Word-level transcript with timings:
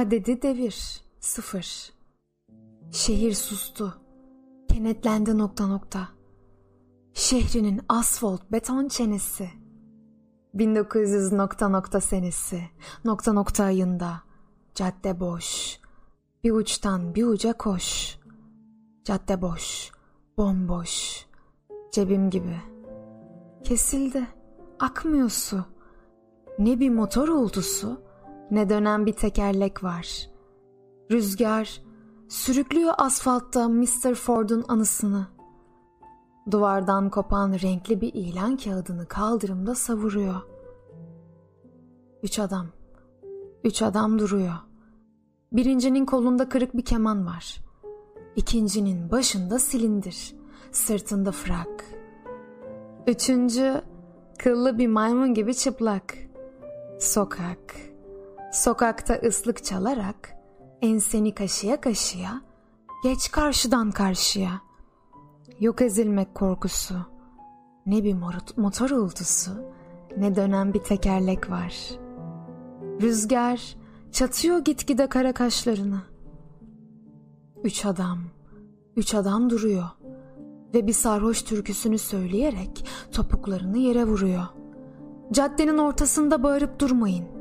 Adedi 0.00 0.42
devir. 0.42 1.00
Sıfır. 1.20 1.92
Şehir 2.90 3.34
sustu. 3.34 3.94
Kenetlendi 4.68 5.38
nokta 5.38 5.66
nokta. 5.66 6.08
Şehrinin 7.14 7.80
asfalt 7.88 8.52
beton 8.52 8.88
çenesi. 8.88 9.50
1900 10.54 11.32
nokta 11.32 11.68
nokta 11.68 12.00
senesi. 12.00 12.62
Nokta 13.04 13.32
nokta 13.32 13.64
ayında. 13.64 14.22
Cadde 14.74 15.20
boş. 15.20 15.78
Bir 16.44 16.50
uçtan 16.50 17.14
bir 17.14 17.24
uca 17.24 17.52
koş. 17.52 18.18
Cadde 19.04 19.42
boş. 19.42 19.90
Bomboş. 20.36 21.26
Cebim 21.92 22.30
gibi. 22.30 22.60
Kesildi. 23.64 24.26
Akmıyor 24.78 25.30
su. 25.30 25.64
Ne 26.58 26.80
bir 26.80 26.90
motor 26.90 27.28
uğultusu 27.28 28.09
ne 28.50 28.68
dönen 28.68 29.06
bir 29.06 29.12
tekerlek 29.12 29.84
var. 29.84 30.30
Rüzgar 31.10 31.82
sürüklüyor 32.28 32.94
asfaltta 32.98 33.68
Mr. 33.68 34.14
Ford'un 34.14 34.64
anısını. 34.68 35.26
Duvardan 36.50 37.10
kopan 37.10 37.52
renkli 37.52 38.00
bir 38.00 38.14
ilan 38.14 38.56
kağıdını 38.56 39.06
kaldırımda 39.06 39.74
savuruyor. 39.74 40.40
Üç 42.22 42.38
adam. 42.38 42.66
Üç 43.64 43.82
adam 43.82 44.18
duruyor. 44.18 44.54
Birincinin 45.52 46.04
kolunda 46.04 46.48
kırık 46.48 46.76
bir 46.76 46.84
keman 46.84 47.26
var. 47.26 47.64
İkincinin 48.36 49.10
başında 49.10 49.58
silindir, 49.58 50.34
sırtında 50.72 51.32
frak. 51.32 51.84
Üçüncü 53.06 53.82
kıllı 54.38 54.78
bir 54.78 54.86
maymun 54.88 55.34
gibi 55.34 55.54
çıplak. 55.54 56.16
Sokak. 57.00 57.89
Sokakta 58.50 59.14
ıslık 59.14 59.64
çalarak 59.64 60.36
enseni 60.82 61.34
kaşıya 61.34 61.80
kaşıya 61.80 62.42
geç 63.02 63.30
karşıdan 63.30 63.90
karşıya. 63.90 64.60
Yok 65.60 65.82
ezilmek 65.82 66.34
korkusu. 66.34 66.94
Ne 67.86 68.04
bir 68.04 68.14
motor 68.56 68.90
uğultusu 68.90 69.50
ne 70.16 70.34
dönen 70.36 70.74
bir 70.74 70.78
tekerlek 70.78 71.50
var. 71.50 71.74
Rüzgar 73.02 73.76
çatıyor 74.12 74.58
gitgide 74.58 75.06
kara 75.06 75.32
kaşlarını. 75.32 76.02
Üç 77.64 77.86
adam, 77.86 78.18
üç 78.96 79.14
adam 79.14 79.50
duruyor 79.50 79.88
ve 80.74 80.86
bir 80.86 80.92
sarhoş 80.92 81.42
türküsünü 81.42 81.98
söyleyerek 81.98 82.86
topuklarını 83.12 83.78
yere 83.78 84.04
vuruyor. 84.04 84.44
Caddenin 85.32 85.78
ortasında 85.78 86.42
bağırıp 86.42 86.80
durmayın. 86.80 87.39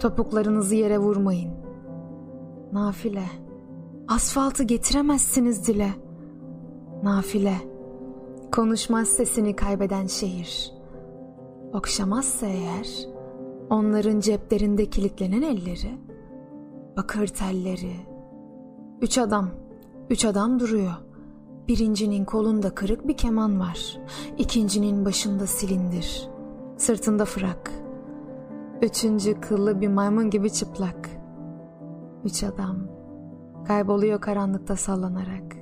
Topuklarınızı 0.00 0.74
yere 0.74 0.98
vurmayın. 0.98 1.50
Nafile, 2.72 3.24
asfaltı 4.08 4.64
getiremezsiniz 4.64 5.66
dile. 5.66 5.90
Nafile, 7.02 7.54
konuşmaz 8.52 9.08
sesini 9.08 9.56
kaybeden 9.56 10.06
şehir. 10.06 10.72
Okşamazsa 11.72 12.46
eğer, 12.46 12.88
onların 13.70 14.20
ceplerinde 14.20 14.86
kilitlenen 14.86 15.42
elleri, 15.42 15.98
bakır 16.96 17.26
telleri. 17.26 17.96
Üç 19.00 19.18
adam, 19.18 19.50
üç 20.10 20.24
adam 20.24 20.60
duruyor. 20.60 20.92
Birincinin 21.68 22.24
kolunda 22.24 22.74
kırık 22.74 23.08
bir 23.08 23.16
keman 23.16 23.60
var. 23.60 23.98
İkincinin 24.38 25.04
başında 25.04 25.46
silindir. 25.46 26.28
Sırtında 26.76 27.24
frak. 27.24 27.87
Üçüncü 28.82 29.40
kıllı 29.40 29.80
bir 29.80 29.88
maymun 29.88 30.30
gibi 30.30 30.52
çıplak. 30.52 31.10
Üç 32.24 32.42
adam 32.42 32.76
kayboluyor 33.66 34.20
karanlıkta 34.20 34.76
sallanarak. 34.76 35.56